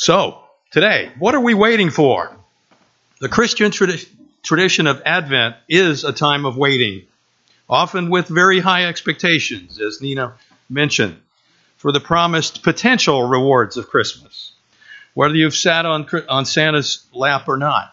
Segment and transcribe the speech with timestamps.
[0.00, 2.30] So, today, what are we waiting for?
[3.18, 4.08] The Christian tradi-
[4.44, 7.02] tradition of Advent is a time of waiting,
[7.68, 10.34] often with very high expectations, as Nina
[10.70, 11.16] mentioned,
[11.78, 14.52] for the promised potential rewards of Christmas.
[15.14, 17.92] Whether you've sat on, on Santa's lap or not,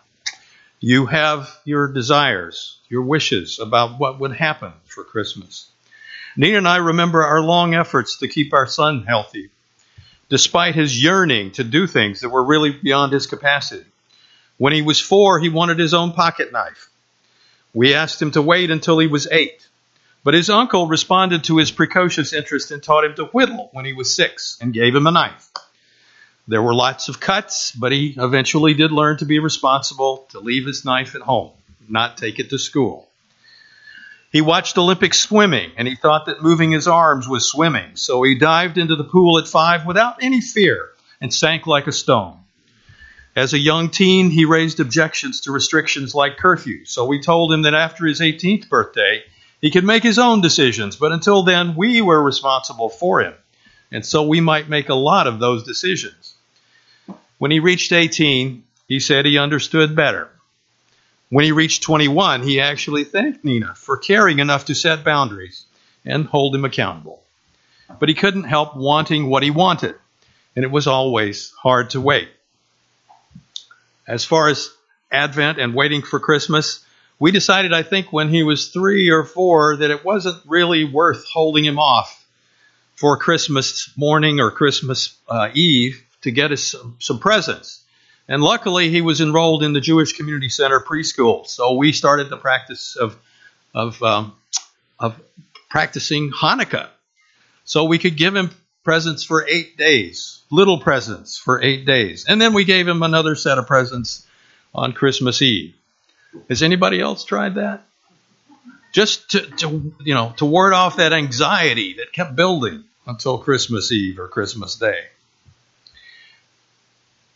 [0.80, 5.72] you have your desires, your wishes about what would happen for Christmas.
[6.38, 9.50] Nina and I remember our long efforts to keep our son healty
[10.30, 13.86] despite his yearning to do things that were really beyond his capacity.
[14.58, 16.90] When he was four, he wanted his own pocket knife.
[17.74, 19.68] We asked him to wait until he was eight,
[20.24, 23.94] but his uncle responded to his precocious interest and taught him to whittle when he
[23.94, 25.50] was six and gave him a knife.
[26.48, 30.66] There were lots of cuts, but he eventually did learn to be responsible, to leave
[30.66, 31.52] his knife at home,
[31.90, 33.08] not take it to school.
[34.36, 38.36] He watched Olympic swimming and he thought that moving his arms was swimming, so he
[38.36, 40.90] dived into the pool at five without any fear
[41.22, 42.40] and sank like a stone.
[43.34, 47.62] As a young teen, he raised objections to restrictions like curfew, so we told him
[47.62, 49.24] that after his 18th birthday,
[49.62, 53.36] he could make his own decisions, but until then, we were responsible for him,
[53.90, 56.34] and so we might make a lot of those decisions.
[57.38, 60.30] When he reached 18, he said he understood better
[61.36, 65.66] when he reached 21, he actually thanked Nina for caring enough to set boundaries
[66.06, 67.22] and hold him accountable.
[68.00, 69.96] But he couldn't help wanting what he wanted,
[70.56, 72.30] and it was always hard to wait.
[74.08, 74.72] As far as
[75.12, 76.86] Advent and waiting for Christmas,
[77.20, 81.28] we decided, I think, when he was three or four, that it wasn't really worth
[81.28, 82.26] holding him off
[82.96, 87.84] for Christmas morning or Christmas uh, Eve to get us some, some presents.
[88.28, 91.48] And luckily, he was enrolled in the Jewish Community Center preschool.
[91.48, 93.16] So we started the practice of,
[93.74, 94.34] of, um,
[95.00, 95.20] of
[95.70, 96.88] practicing Hanukkah.
[97.66, 98.50] So we could give him
[98.84, 102.26] presents for eight days, little presents for eight days.
[102.28, 104.26] And then we gave him another set of presents
[104.74, 105.76] on Christmas Eve.
[106.50, 107.84] Has anybody else tried that?
[108.92, 113.92] Just to, to you know, to ward off that anxiety that kept building until Christmas
[113.92, 115.00] Eve or Christmas Day.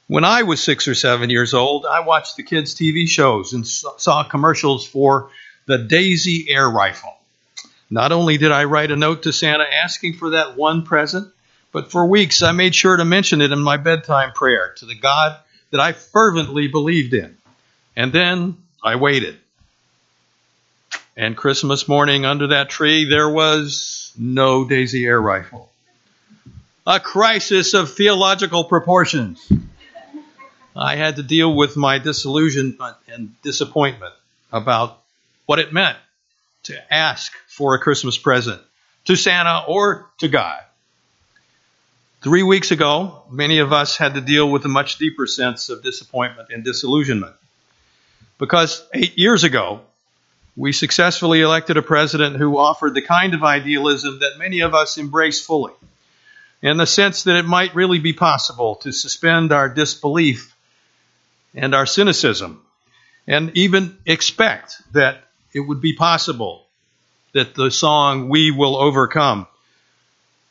[0.10, 3.66] When I was six or seven years old, I watched the kids' TV shows and
[3.68, 5.30] saw commercials for
[5.68, 7.16] the Daisy air rifle.
[7.92, 11.32] Not only did I write a note to Santa asking for that one present,
[11.72, 14.96] but for weeks I made sure to mention it in my bedtime prayer to the
[14.96, 15.38] God
[15.70, 17.38] that I fervently believed in.
[17.96, 19.38] And then I waited.
[21.16, 25.70] And Christmas morning under that tree, there was no Daisy air rifle.
[26.88, 29.48] A crisis of theological proportions.
[30.76, 34.14] I had to deal with my disillusionment and disappointment
[34.52, 35.02] about
[35.46, 35.98] what it meant
[36.64, 38.62] to ask for a Christmas present
[39.06, 40.62] to Santa or to God.
[42.22, 45.82] Three weeks ago, many of us had to deal with a much deeper sense of
[45.82, 47.36] disappointment and disillusionment.
[48.38, 49.82] Because eight years ago,
[50.56, 54.98] we successfully elected a president who offered the kind of idealism that many of us
[54.98, 55.74] embrace fully,
[56.62, 60.54] in the sense that it might really be possible to suspend our disbelief
[61.54, 62.62] and our cynicism,
[63.28, 65.24] and even expect that
[65.54, 66.66] it would be possible
[67.34, 69.48] that the song We Will Overcome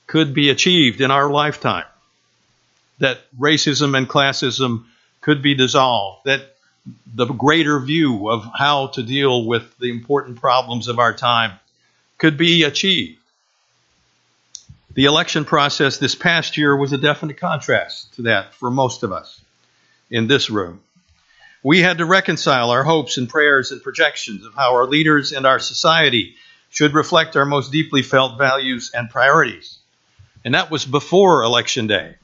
[0.06, 1.84] could be achieved in our lifetime,
[2.98, 4.84] that racism and classism
[5.20, 6.54] could be dissolved, that
[7.15, 11.59] the greater view of how to deal with the important problems of our time
[12.16, 13.19] could be achieved.
[14.94, 19.12] The election process this past year was a definite contrast to that for most of
[19.12, 19.41] us
[20.10, 20.80] in this room.
[21.68, 25.44] We had to reconcile our hopes and prayers and projections of how our leaders and
[25.44, 26.34] our society
[26.70, 29.76] should reflect our most deeply felt values and priorities.
[30.46, 32.14] And that was before Election Day.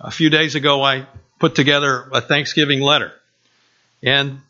[0.00, 1.06] A few days ago, I
[1.38, 3.12] put together a Thanksgiving letter.
[4.02, 4.40] And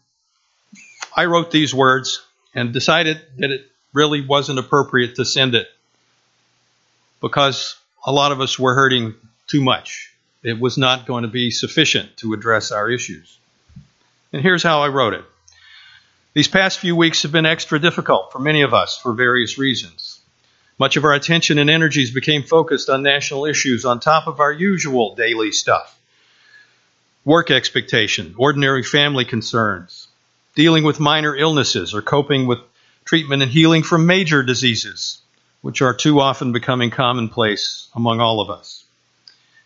[1.15, 2.25] I wrote these words
[2.55, 5.69] and decided that it really wasn't appropriate to send it
[7.21, 7.77] because
[8.07, 9.17] a lot of us were hurting
[9.49, 10.13] too much
[10.43, 13.39] it was not going to be sufficient to address our issues.
[14.33, 15.25] And here's how I wrote it.
[16.35, 20.19] These past few weeks have been extra difficult for many of us for various reasons.
[20.79, 24.53] Much of our attention and energies became focused on national issues on top of our
[24.53, 25.99] usual daily stuff
[27.25, 30.09] work expectation, ordinary family concerns,
[30.57, 32.59] dealing with minor illnesses, or coping with
[33.05, 35.21] treatment and healing from major diseases,
[35.61, 38.85] which are too often becoming commonplace among all of us.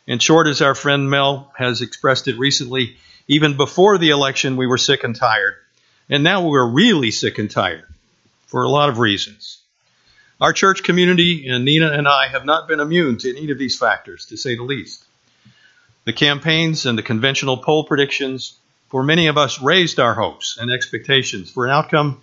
[0.07, 4.67] In short, as our friend Mel has expressed it recently, even before the election, we
[4.67, 5.55] were sick and tired.
[6.09, 7.93] And now we're really sick and tired
[8.47, 9.59] for a lot of reasons.
[10.41, 13.79] Our church community and Nina and I have not been immune to any of these
[13.79, 15.05] factors, to say the least.
[16.05, 18.57] The campaigns and the conventional poll predictions
[18.89, 22.21] for many of us raised our hopes and expectations for an outcome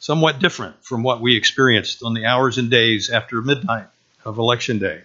[0.00, 3.86] somewhat different from what we experienced on the hours and days after midnight
[4.24, 5.02] of Election Day.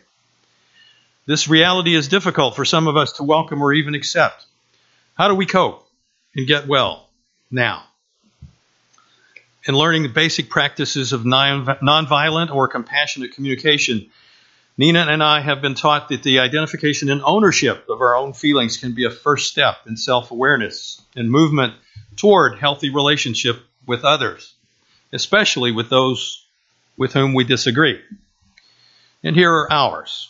[1.27, 4.45] This reality is difficult for some of us to welcome or even accept.
[5.15, 5.85] How do we cope
[6.33, 7.09] and get well
[7.51, 7.83] now?
[9.65, 14.09] In learning the basic practices of nonviolent or compassionate communication,
[14.77, 18.77] Nina and I have been taught that the identification and ownership of our own feelings
[18.77, 21.73] can be a first step in self awareness and movement
[22.15, 24.53] toward healthy relationship with others,
[25.11, 26.45] especially with those
[26.95, 27.99] with whom we disagree.
[29.25, 30.29] And here are ours.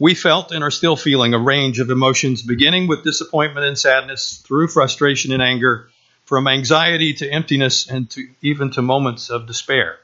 [0.00, 4.38] We felt and are still feeling a range of emotions beginning with disappointment and sadness
[4.38, 5.90] through frustration and anger
[6.24, 9.98] from anxiety to emptiness and to even to moments of despair.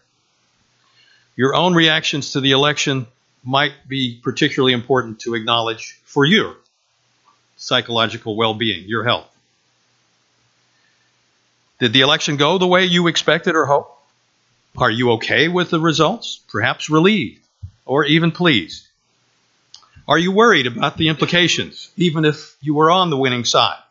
[1.34, 3.06] Your own reactions to the election
[3.43, 6.56] might be particularly important to acknowledge for your
[7.56, 9.34] psychological well being, your health.
[11.81, 13.99] Did the election go the way you expected or hoped?
[14.76, 16.40] Are you okay with the results?
[16.49, 17.40] Perhaps relieved
[17.87, 18.87] or even pleased?
[20.08, 23.82] Are you worried about the implications, even if you were on the winning side?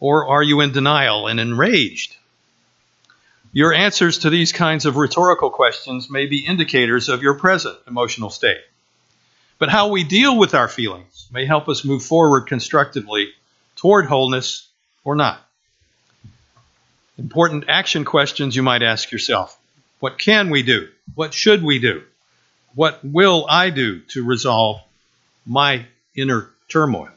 [0.00, 2.16] Or are you in denial and enraged?
[3.52, 8.30] Your answers to these kinds of rhetorical questions may be indicators of your present emotional
[8.30, 8.60] state.
[9.58, 13.28] But how we deal with our feelings may help us move forward constructively
[13.76, 14.66] toward wholeness
[15.04, 15.40] or not.
[17.16, 19.56] Important action questions you might ask yourself
[20.00, 20.88] What can we do?
[21.14, 22.02] What should we do?
[22.74, 24.80] What will I do to resolve
[25.48, 27.08] my inner turmoil?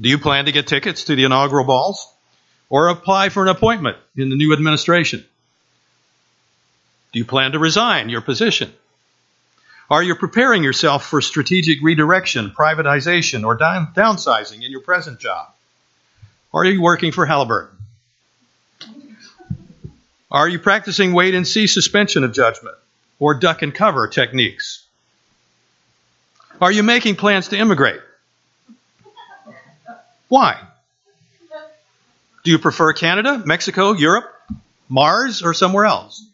[0.00, 2.06] Do you plan to get tickets to the inaugural balls
[2.68, 5.24] or apply for an appointment in the new administration?
[7.12, 8.72] Do you plan to resign your position?
[9.90, 15.48] Are you preparing yourself for strategic redirection, privatization, or down, downsizing in your present job?
[16.52, 17.76] Are you working for Halliburton?
[20.30, 22.76] Are you practicing wait and see suspension of judgment
[23.20, 24.83] or duck and cover techniques?
[26.60, 28.00] Are you making plans to immigrate?
[30.28, 30.60] Why?
[32.44, 34.30] Do you prefer Canada, Mexico, Europe,
[34.88, 36.24] Mars, or somewhere else?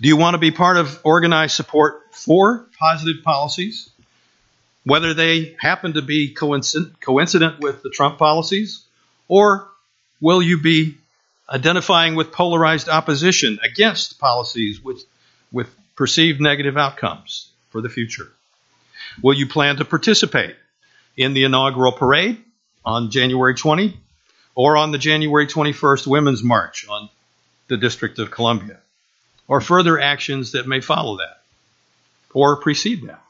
[0.00, 3.88] Do you want to be part of organized support for positive policies,
[4.84, 8.84] whether they happen to be coincident, coincident with the Trump policies,
[9.28, 9.68] or
[10.20, 10.96] will you be
[11.48, 15.04] identifying with polarized opposition against policies with,
[15.52, 18.30] with perceived negative outcomes for the future?
[19.22, 20.56] Will you plan to participate
[21.16, 22.42] in the inaugural parade
[22.84, 23.98] on January 20
[24.54, 27.08] or on the January 21st Women's March on
[27.68, 28.78] the District of Columbia,
[29.48, 31.40] or further actions that may follow that
[32.32, 33.22] or precede that?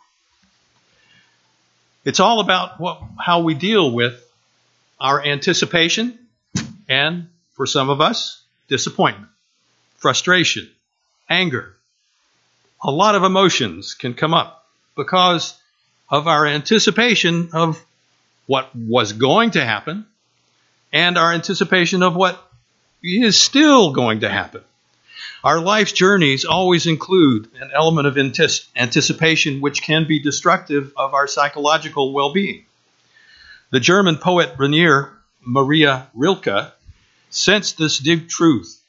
[2.05, 4.21] It's all about what, how we deal with
[5.01, 6.19] our anticipation
[6.89, 9.31] and, for some of us, disappointment,
[9.97, 10.69] frustration,
[11.29, 11.75] anger.
[12.83, 15.59] A lot of emotions can come up because
[16.15, 17.85] of our anticipation of
[18.47, 20.07] what was going to happen
[20.93, 22.41] and our anticipation of what
[23.03, 24.63] is still going to happen.
[25.43, 28.17] Our life's journeys always include an element of
[28.77, 32.65] anticipation which can be destructive of our psychological well being.
[33.71, 35.11] The German poet Rainer
[35.43, 36.73] Maria Rilke
[37.31, 38.81] sensed this deep truth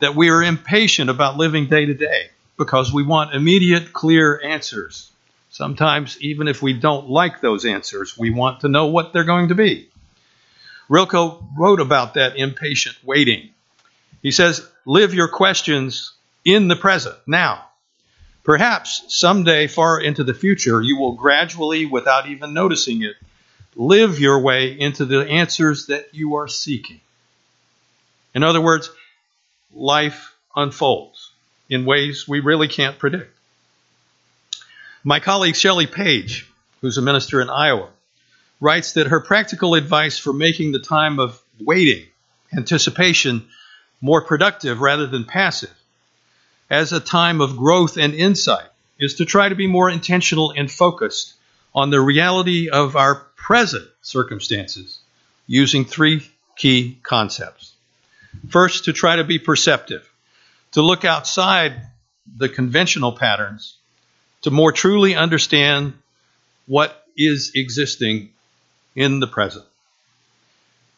[0.00, 2.28] that we are impatient about living day to day
[2.58, 5.10] because we want immediate, clear answers.
[5.50, 9.48] Sometimes, even if we don't like those answers, we want to know what they're going
[9.48, 9.88] to be.
[10.88, 13.50] Rilke wrote about that impatient waiting.
[14.22, 16.12] He says, Live your questions
[16.44, 17.64] in the present, now.
[18.44, 23.16] Perhaps someday far into the future, you will gradually, without even noticing it,
[23.74, 27.00] live your way into the answers that you are seeking.
[28.34, 28.90] In other words,
[29.74, 31.32] life unfolds
[31.68, 33.35] in ways we really can't predict.
[35.08, 37.90] My colleague Shelley Page, who's a minister in Iowa,
[38.60, 42.06] writes that her practical advice for making the time of waiting,
[42.52, 43.46] anticipation,
[44.00, 45.70] more productive rather than passive,
[46.68, 48.66] as a time of growth and insight,
[48.98, 51.34] is to try to be more intentional and focused
[51.72, 54.98] on the reality of our present circumstances
[55.46, 57.74] using three key concepts.
[58.48, 60.10] First, to try to be perceptive,
[60.72, 61.74] to look outside
[62.36, 63.76] the conventional patterns
[64.46, 65.92] to more truly understand
[66.68, 68.30] what is existing
[68.94, 69.64] in the present,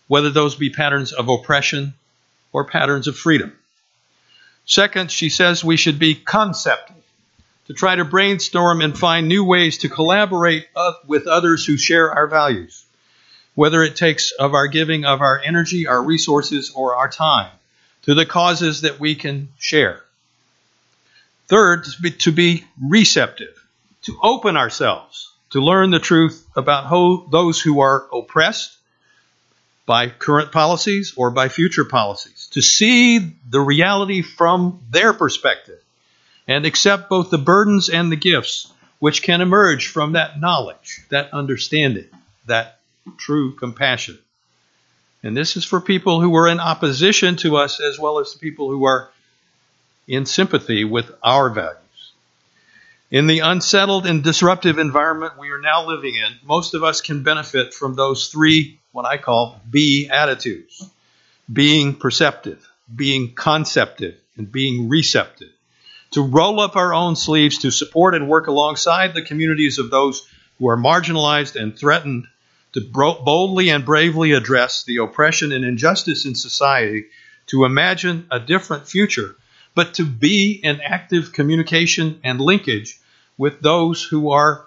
[0.06, 1.94] whether those be patterns of oppression
[2.52, 3.58] or patterns of freedom.
[4.66, 7.02] Second, she says we should be conceptive,
[7.68, 10.66] to try to brainstorm and find new ways to collaborate
[11.06, 12.84] with others who share our values,
[13.54, 17.50] whether it takes of our giving of our energy, our resources, or our time
[18.02, 20.04] to the causes that we can share.
[21.48, 23.66] Third, to be, to be receptive,
[24.02, 28.76] to open ourselves, to learn the truth about how, those who are oppressed
[29.86, 35.82] by current policies or by future policies, to see the reality from their perspective
[36.46, 41.32] and accept both the burdens and the gifts which can emerge from that knowledge, that
[41.32, 42.08] understanding,
[42.46, 42.80] that
[43.16, 44.18] true compassion.
[45.22, 48.38] And this is for people who are in opposition to us as well as the
[48.38, 49.10] people who are
[50.08, 51.76] in sympathy with our values.
[53.10, 57.22] In the unsettled and disruptive environment we are now living in, most of us can
[57.22, 60.84] benefit from those three, what I call B attitudes
[61.50, 65.48] being perceptive, being conceptive, and being receptive.
[66.12, 70.26] To roll up our own sleeves to support and work alongside the communities of those
[70.58, 72.26] who are marginalized and threatened,
[72.72, 77.06] to boldly and bravely address the oppression and injustice in society,
[77.46, 79.36] to imagine a different future
[79.78, 82.98] but to be in active communication and linkage
[83.36, 84.66] with those who are,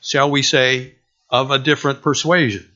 [0.00, 0.94] shall we say,
[1.30, 2.68] of a different persuasion.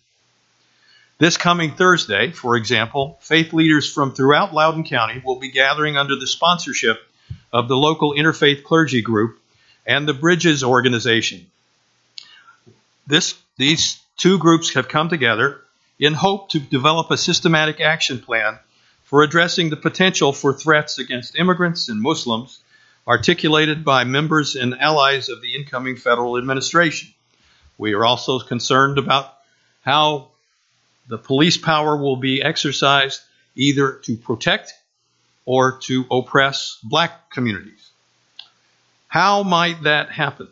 [1.19, 6.15] This coming Thursday, for example, faith leaders from throughout Loudoun County will be gathering under
[6.15, 6.99] the sponsorship
[7.53, 9.41] of the local interfaith clergy group
[9.85, 11.51] and the Bridges organization.
[13.09, 15.61] This, these two groups have come together
[15.99, 18.61] in hope to develop a systematic action plan
[19.13, 22.61] for addressing the potential for threats against immigrants and Muslims
[23.07, 27.11] articulated by members and allies of the incoming federal administration.
[27.77, 29.35] We are also concerned about
[29.83, 30.29] how
[31.09, 33.21] the police power will be exercised
[33.55, 34.73] either to protect
[35.45, 37.91] or to oppress black communities.
[39.09, 40.49] How might that happen?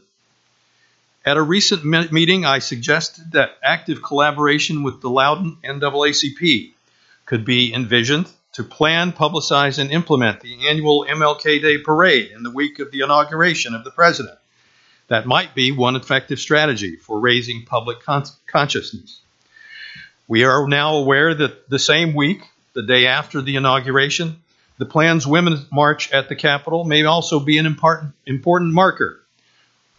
[1.25, 6.73] At a recent meeting, I suggested that active collaboration with the Loudoun NAACP
[7.25, 12.51] could be envisioned to plan, publicize, and implement the annual MLK Day parade in the
[12.51, 14.39] week of the inauguration of the president.
[15.09, 19.21] That might be one effective strategy for raising public con- consciousness.
[20.29, 22.43] We are now aware that the same week,
[22.73, 24.41] the day after the inauguration,
[24.79, 29.21] the planned Women's March at the Capitol may also be an important, important marker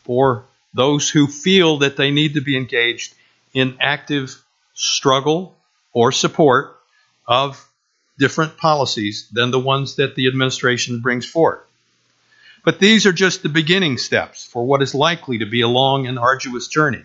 [0.04, 3.14] for those who feel that they need to be engaged
[3.54, 4.42] in active
[4.74, 5.56] struggle
[5.94, 6.78] or support
[7.28, 7.64] of
[8.22, 11.60] different policies than the ones that the administration brings forth.
[12.64, 16.06] But these are just the beginning steps for what is likely to be a long
[16.06, 17.04] and arduous journey.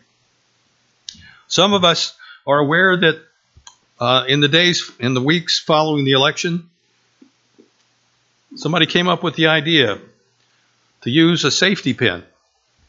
[1.49, 2.15] Some of us
[2.47, 3.17] are aware that
[3.99, 6.69] uh, in the days, in the weeks following the election,
[8.57, 9.99] somebody came up with the idea
[11.01, 12.25] to use a safety pin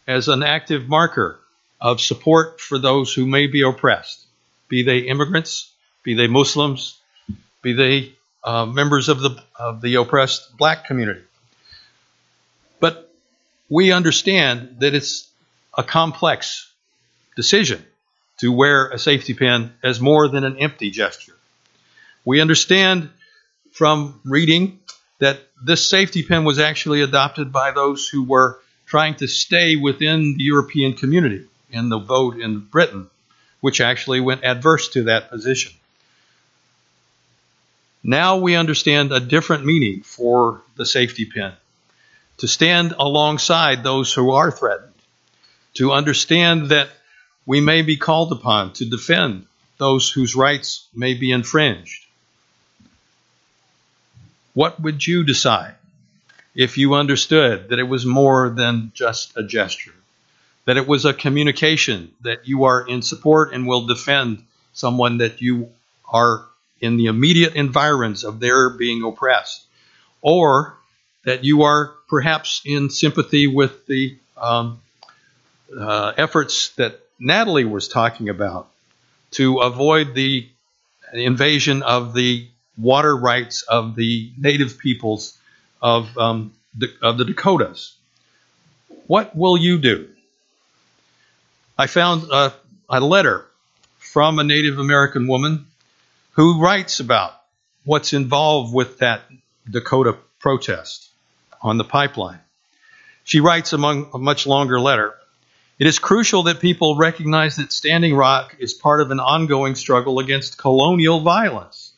[0.05, 1.39] as an active marker
[1.79, 4.19] of support for those who may be oppressed,
[4.67, 5.71] be they immigrants,
[6.03, 6.99] be they Muslims,
[7.61, 11.21] be they uh, members of the of the oppressed black community.
[12.79, 13.11] But
[13.69, 15.29] we understand that it's
[15.77, 16.71] a complex
[17.35, 17.85] decision
[18.39, 21.33] to wear a safety pin as more than an empty gesture.
[22.25, 23.09] We understand
[23.71, 24.79] from reading
[25.19, 30.35] that this safety pin was actually adopted by those who were trying to stay within
[30.37, 33.09] the European community in the vote in Britain,
[33.59, 35.73] which actually went adverse to that position.
[38.09, 41.51] Now we understand a different meaning for the safety pin
[42.37, 44.93] to stand alongside those who are threatened,
[45.73, 46.87] to understand that
[47.45, 49.45] we may be called upon to defend
[49.77, 52.05] those whose rights may be infringed.
[54.53, 55.75] What would you decide
[56.55, 59.93] if you understood that it was more than just a gesture?
[60.63, 65.41] That it was a communication that you are in support and will defend someone that
[65.41, 65.69] you
[66.05, 66.45] are
[66.81, 69.65] in the immediate environs of their being oppressed,
[70.21, 70.75] or
[71.23, 74.79] that you are perhaps in sympathy with the um,
[75.77, 78.69] uh, efforts that Natalie was talking about
[79.31, 80.47] to avoid the
[81.13, 85.37] invasion of the water rights of the native peoples
[85.81, 87.95] of, um, the, of the Dakotas.
[89.07, 90.09] What will you do?
[91.77, 92.53] I found a,
[92.89, 93.45] a letter
[93.97, 95.67] from a Native American woman
[96.37, 97.33] who writes about
[97.83, 99.21] what's involved with that
[99.67, 101.09] Dakota protest
[101.63, 102.39] on the pipeline.
[103.23, 105.15] She writes among a much longer letter.
[105.79, 110.19] It is crucial that people recognize that Standing Rock is part of an ongoing struggle
[110.19, 111.91] against colonial violence.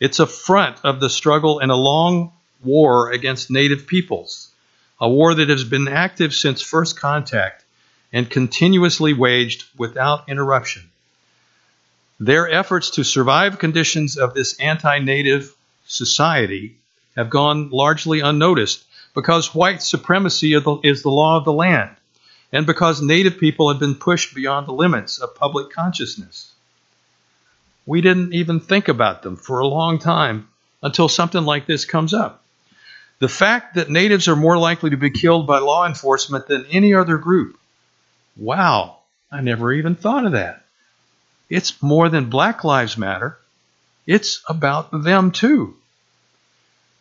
[0.00, 4.50] It's a front of the struggle in a long war against native peoples,
[4.98, 7.66] a war that has been active since first contact
[8.14, 10.90] and continuously waged without interruption.
[12.24, 15.54] Their efforts to survive conditions of this anti native
[15.86, 16.74] society
[17.16, 18.82] have gone largely unnoticed
[19.14, 21.90] because white supremacy is the law of the land
[22.50, 26.50] and because native people have been pushed beyond the limits of public consciousness.
[27.84, 30.48] We didn't even think about them for a long time
[30.82, 32.42] until something like this comes up.
[33.18, 36.94] The fact that natives are more likely to be killed by law enforcement than any
[36.94, 37.58] other group.
[38.34, 39.00] Wow,
[39.30, 40.63] I never even thought of that.
[41.48, 43.38] It's more than Black Lives Matter.
[44.06, 45.76] It's about them too.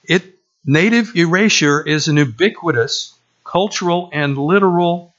[0.04, 5.14] It native erasure is an ubiquitous cultural and literal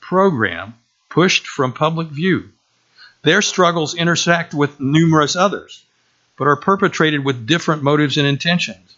[0.00, 0.74] program
[1.08, 2.50] pushed from public view.
[3.22, 5.82] Their struggles intersect with numerous others,
[6.36, 8.96] but are perpetrated with different motives and intentions.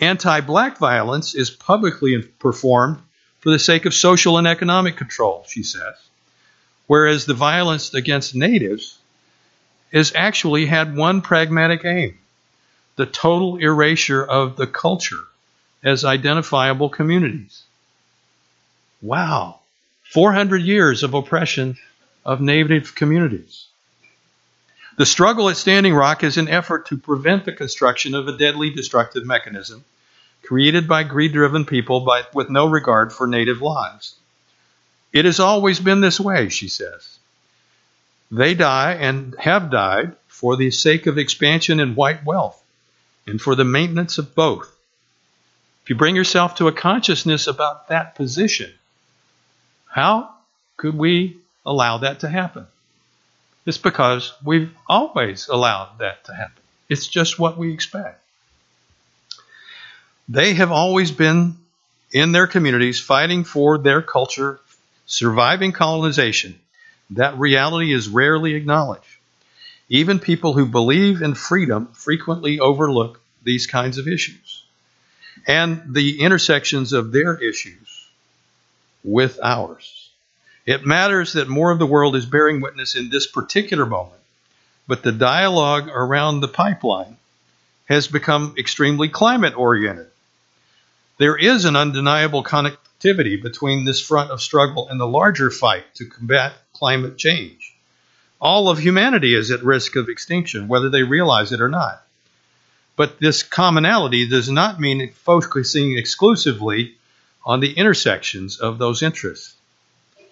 [0.00, 3.00] Anti black violence is publicly performed
[3.40, 5.94] for the sake of social and economic control, she says,
[6.86, 8.98] whereas the violence against natives
[9.92, 12.18] has actually had one pragmatic aim
[12.96, 15.24] the total erasure of the culture
[15.82, 17.64] as identifiable communities.
[19.02, 19.58] Wow.
[20.04, 21.76] 400 years of oppression
[22.24, 23.66] of native communities.
[24.96, 28.70] The struggle at Standing Rock is an effort to prevent the construction of a deadly
[28.70, 29.84] destructive mechanism
[30.44, 34.14] created by greed driven people by, with no regard for native lives.
[35.14, 37.18] It has always been this way, she says.
[38.30, 42.60] They die and have died for the sake of expansion and white wealth
[43.26, 44.68] and for the maintenance of both.
[45.84, 48.72] If you bring yourself to a consciousness about that position,
[49.86, 50.30] how
[50.76, 52.66] could we allow that to happen?
[53.66, 56.62] It's because we've always allowed that to happen.
[56.88, 58.20] It's just what we expect.
[60.28, 61.56] They have always been
[62.10, 64.60] in their communities fighting for their culture,
[65.06, 66.58] surviving colonization.
[67.10, 69.04] That reality is rarely acknowledged.
[69.88, 74.64] Even people who believe in freedom frequently overlook these kinds of issues
[75.46, 78.08] and the intersections of their issues
[79.02, 80.10] with ours.
[80.64, 84.20] It matters that more of the world is bearing witness in this particular moment,
[84.88, 87.18] but the dialogue around the pipeline
[87.86, 90.06] has become extremely climate oriented.
[91.18, 92.42] There is an undeniable
[93.04, 97.76] connectivity between this front of struggle and the larger fight to combat climate change.
[98.40, 102.02] All of humanity is at risk of extinction, whether they realize it or not.
[102.96, 106.96] But this commonality does not mean focusing exclusively
[107.44, 109.54] on the intersections of those interests.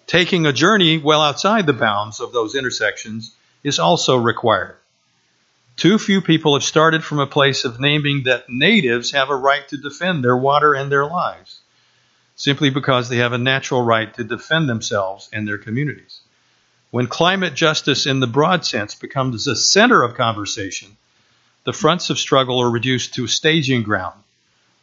[0.07, 4.77] Taking a journey well outside the bounds of those intersections is also required.
[5.75, 9.67] Too few people have started from a place of naming that natives have a right
[9.69, 11.59] to defend their water and their lives,
[12.43, 16.19] simply because they have a natural right to defend themselves and their communities.
[16.91, 20.97] When climate justice in the broad sense becomes the center of conversation,
[21.63, 24.19] the fronts of struggle are reduced to a staging ground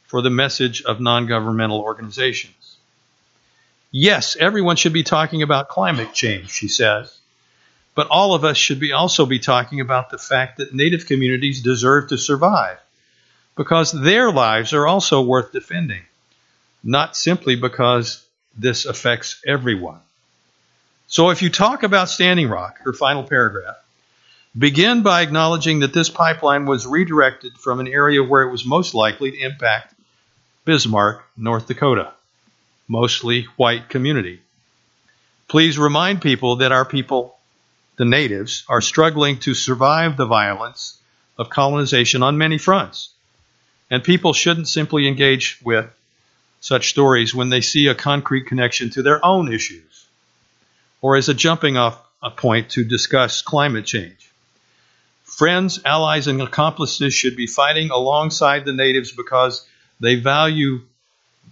[0.07, 2.79] for the message of non governmental organizations.
[3.91, 7.15] Yes, everyone should be talking about climate change, she says.
[7.95, 11.61] But all of us should be also be talking about the fact that Native communities
[11.61, 12.79] deserve to survive
[13.55, 16.05] because their lives are also worth defending,
[16.83, 18.25] not simply because
[18.57, 20.01] this affects everyone.
[21.07, 23.77] So if you talk about Standing Rock, her final paragraph,
[24.57, 28.95] begin by acknowledging that this pipeline was redirected from an area where it was most
[28.95, 29.95] likely to impact
[30.65, 32.13] Bismarck, North Dakota
[32.91, 34.41] mostly white community.
[35.47, 37.37] Please remind people that our people,
[37.97, 40.99] the natives, are struggling to survive the violence
[41.39, 43.11] of colonization on many fronts.
[43.91, 45.87] And people shouldn't simply engage with
[46.61, 50.07] such stories when they see a concrete connection to their own issues
[51.01, 54.31] or as a jumping off a point to discuss climate change.
[55.25, 59.67] Friends, allies, and accomplices should be fighting alongside the natives because
[60.01, 60.81] they value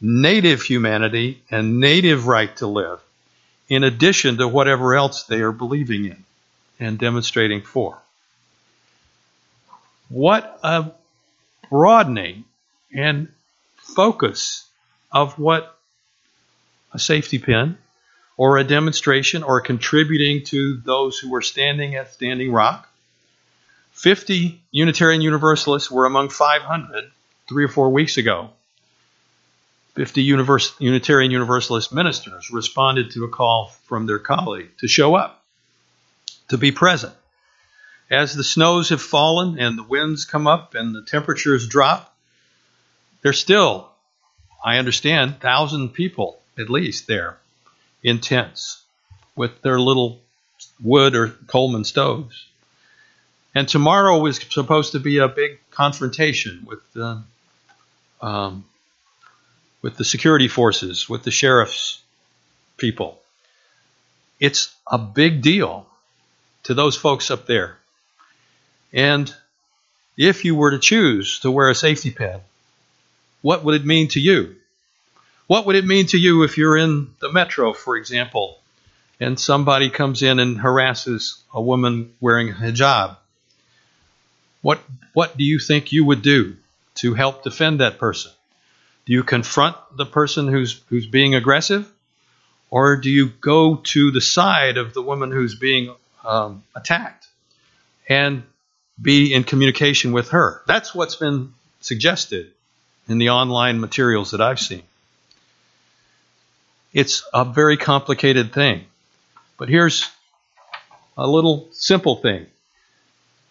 [0.01, 3.01] native humanity and native right to live,
[3.68, 6.25] in addition to whatever else they are believing in
[6.79, 7.99] and demonstrating for.
[10.09, 10.90] What a
[11.71, 12.44] broadening
[12.92, 13.29] and
[13.77, 14.67] focus
[15.11, 15.79] of what
[16.92, 17.79] a safety pin
[18.37, 22.88] or a demonstration or contributing to those who were standing at Standing Rock.
[23.92, 27.11] 50 Unitarian Universalists were among 500
[27.49, 28.51] three or four weeks ago
[29.99, 35.42] 50 Univers- Unitarian Universalist ministers responded to a call from their colleague to show up,
[36.51, 37.12] to be present.
[38.09, 42.16] As the snows have fallen and the winds come up and the temperatures drop,
[43.23, 43.90] they're still
[44.64, 47.38] I understand, thousand people at least there
[48.03, 48.83] in tents
[49.37, 50.21] with their little
[50.83, 52.47] wood or Coleman stoves.
[53.55, 57.23] And tomorrow is supposed to be a big confrontation with the,
[58.21, 58.64] um,
[59.83, 62.03] with the security forces, with the sheriff's
[62.77, 63.21] people.
[64.40, 65.87] It's a big deal
[66.64, 67.79] to those folks up there.
[68.92, 69.33] And
[70.16, 72.40] if you were to choose to wear a safety pin,
[73.42, 74.57] what would it mean to you?
[75.46, 78.59] What would it mean to you if you're in the metro, for example,
[79.18, 83.16] and somebody comes in and harasses a woman wearing a hijab?
[84.61, 84.81] What,
[85.14, 86.57] what do you think you would do
[86.96, 88.33] to help defend that person?
[89.07, 91.90] Do you confront the person who's, who's being aggressive?
[92.70, 97.27] Or do you go to the side of the woman who's being um, attacked
[98.07, 98.42] and
[99.01, 100.62] be in communication with her?
[100.66, 102.53] That's what's been suggested
[103.09, 104.83] in the online materials that I've seen.
[106.92, 108.85] It's a very complicated thing.
[109.59, 110.09] But here's
[111.16, 112.47] a little simple thing.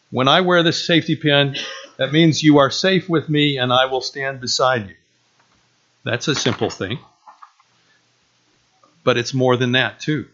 [0.10, 1.56] When I wear this safety pin,
[1.98, 4.96] that means you are safe with me and I will stand beside you.
[6.04, 7.00] That's a simple thing.
[9.04, 10.28] But it's more than that, too.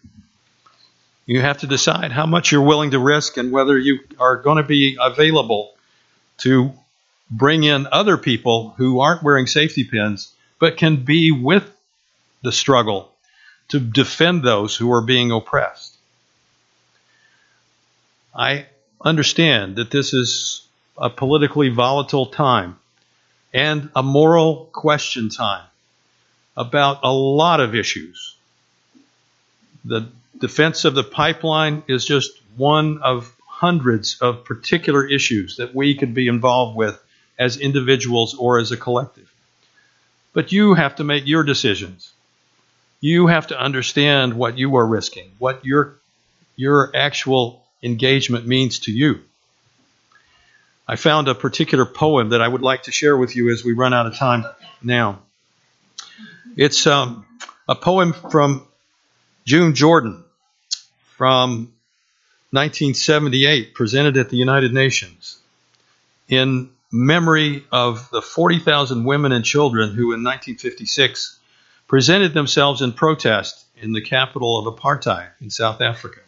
[1.26, 4.58] You have to decide how much you're willing to risk and whether you are going
[4.58, 5.74] to be available
[6.40, 6.74] to
[7.30, 11.70] bring in other people who aren't wearing safety pins but can be with
[12.42, 13.12] the struggle
[13.70, 15.96] to defend those who are being oppressed.
[18.36, 18.68] I
[19.04, 22.78] understand that this is a politically volatile time
[23.54, 25.66] and a moral question time
[26.56, 28.36] about a lot of issues.
[29.86, 30.08] The
[30.40, 36.14] defense of the pipeline is just one of hundreds of particular issues that we could
[36.14, 37.02] be involved with
[37.38, 39.32] as individuals or as a collective.
[40.34, 42.12] But you have to make your decisions.
[43.02, 45.96] You have to understand what you are risking, what your,
[46.56, 49.22] your actual engagement means to you.
[50.88, 53.74] I found a particular poem that I would like to share with you as we
[53.74, 54.46] run out of time
[54.82, 55.20] now.
[56.58, 57.26] It's um,
[57.68, 58.68] a poem from
[59.46, 60.24] June Jordan
[61.18, 61.74] from
[62.52, 65.40] 1978, presented at the United Nations
[66.28, 71.40] in memory of the 40,000 women and children who in 1956
[71.88, 76.20] presented themselves in protest in the capital of apartheid in South Africa.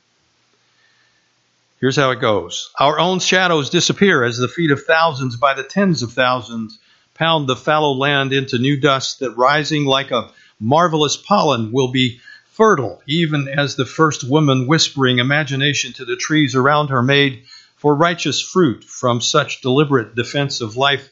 [1.80, 5.64] Here's how it goes Our own shadows disappear as the feet of thousands by the
[5.64, 6.80] tens of thousands
[7.14, 12.20] pound the fallow land into new dust that rising like a marvelous pollen will be
[12.48, 17.44] fertile, even as the first woman whispering imagination to the trees around her made
[17.86, 21.08] for righteous fruit from such deliberate defense of life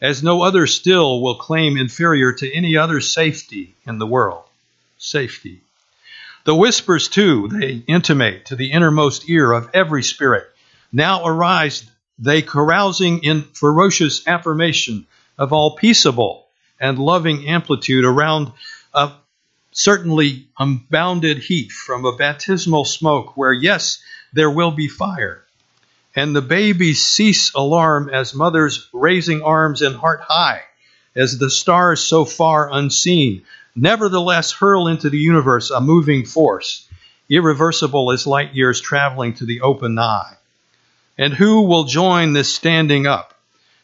[0.00, 4.42] as no other still will claim inferior to any other safety in the world.
[4.98, 5.60] Safety.
[6.42, 10.50] The whispers, too, they intimate to the innermost ear of every spirit.
[10.90, 15.06] Now arise they carousing in ferocious affirmation
[15.38, 16.48] of all peaceable
[16.80, 18.50] and loving amplitude around
[18.92, 19.12] a
[19.70, 25.45] certainly unbounded heat from a baptismal smoke where, yes, there will be fire.
[26.16, 30.62] And the babies cease alarm as mothers raising arms and heart high,
[31.14, 33.42] as the stars so far unseen
[33.76, 36.88] nevertheless hurl into the universe a moving force,
[37.28, 40.34] irreversible as light years traveling to the open eye.
[41.18, 43.34] And who will join this standing up?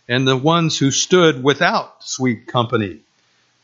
[0.09, 3.01] And the ones who stood without sweet company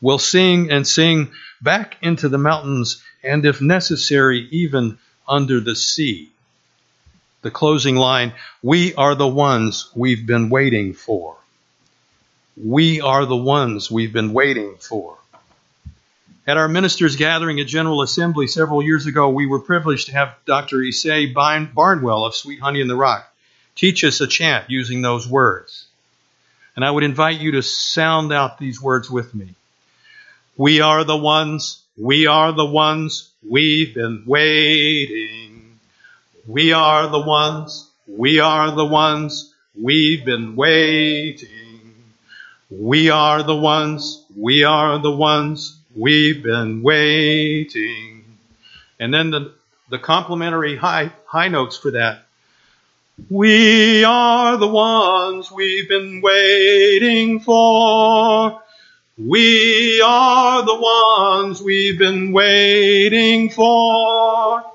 [0.01, 6.31] will sing and sing back into the mountains, and if necessary, even under the sea.
[7.41, 11.37] The closing line We are the ones we've been waiting for.
[12.61, 15.17] We are the ones we've been waiting for.
[16.45, 20.35] At our ministers' gathering at General Assembly several years ago, we were privileged to have
[20.45, 20.77] Dr.
[20.77, 21.33] Ysaye
[21.73, 23.29] Barnwell of Sweet Honey in the Rock
[23.79, 25.85] teach us a chant using those words.
[26.75, 29.55] And I would invite you to sound out these words with me.
[30.57, 35.48] We are the ones, we are the ones, we've been waiting.
[36.49, 41.93] We are the ones, we are the ones, we've been waiting.
[42.71, 48.23] We are the ones, we are the ones, We've been waiting.
[48.99, 49.53] And then the,
[49.89, 52.25] the complementary high, high notes for that.
[53.29, 58.61] We are the ones we've been waiting for.
[59.17, 64.68] We are the ones we've been waiting for.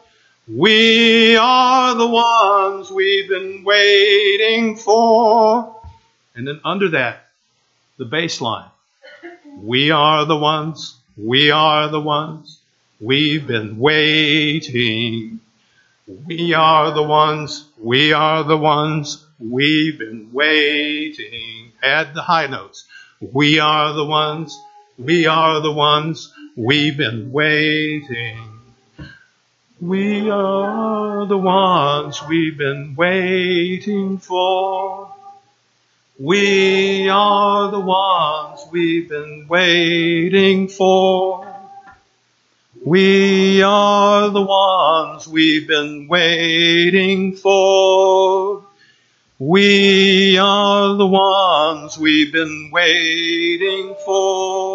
[0.46, 5.80] We are the ones we've been waiting for.
[6.34, 7.28] And then under that,
[7.96, 8.68] the bass line.
[9.56, 12.60] We are the ones, we are the ones,
[13.00, 15.40] we've been waiting.
[16.06, 21.72] We are the ones, we are the ones, we've been waiting.
[21.82, 22.84] Add the high notes.
[23.20, 24.60] We are the ones,
[24.98, 28.53] we are the ones, we've been waiting.
[29.80, 35.12] We are the ones we've been waiting for.
[36.18, 41.52] We are the ones we've been waiting for.
[42.84, 48.62] We are the ones we've been waiting for.
[49.40, 54.73] We are the ones we've been waiting for.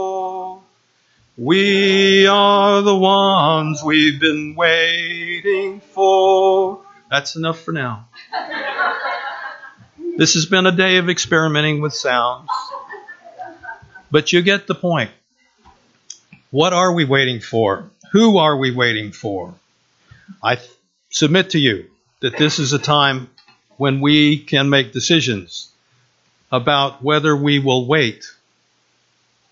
[1.42, 6.82] We are the ones we've been waiting for.
[7.10, 8.10] That's enough for now.
[10.18, 12.50] This has been a day of experimenting with sounds.
[14.12, 15.12] But you get the point.
[16.52, 17.90] What are we waiting for?
[18.12, 19.54] Who are we waiting for?
[20.44, 20.70] I th-
[21.10, 21.86] submit to you
[22.20, 23.30] that this is a time
[23.78, 25.72] when we can make decisions
[26.52, 28.30] about whether we will wait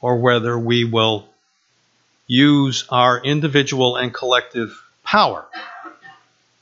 [0.01, 1.29] or whether we will
[2.27, 5.47] use our individual and collective power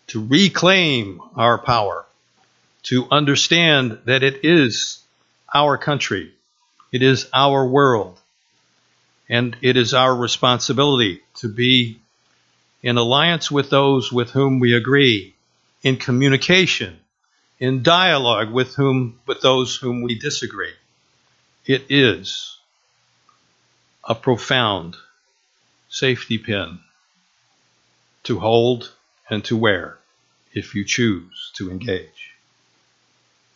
[0.08, 2.06] to reclaim our power,
[2.84, 5.00] to understand that it is
[5.54, 6.32] our country,
[6.92, 8.20] it is our world,
[9.28, 12.00] and it is our responsibility to be
[12.84, 15.34] in alliance with those with whom we agree,
[15.82, 17.00] in communication,
[17.60, 20.74] in dialogue with whom with those whom we disagree.
[21.66, 22.58] It is
[24.04, 24.96] a profound
[25.96, 26.78] safety pin
[28.24, 28.92] to hold
[29.30, 29.98] and to wear
[30.54, 32.34] if you choose to engage.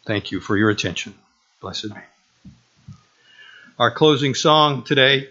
[0.06, 1.16] Thank you for your attention.
[1.60, 2.00] Blessed be.
[3.78, 5.28] Our closing song today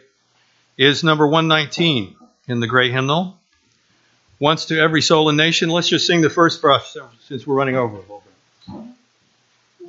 [0.76, 2.14] is number 119
[2.46, 3.38] in the Great Hymnal.
[4.38, 5.70] Once to every soul and nation.
[5.70, 6.94] Let's just sing the first verse
[7.26, 8.27] since we're running over a little bit.